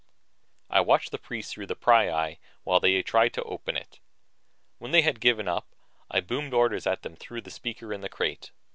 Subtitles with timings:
[0.67, 3.99] I watched the priests through the pryeye while they tried to open it.
[4.79, 5.75] When they had given up,
[6.09, 8.49] I boomed orders at them through a speaker in the crate.